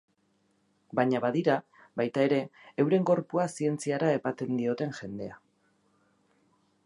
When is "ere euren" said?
2.29-3.05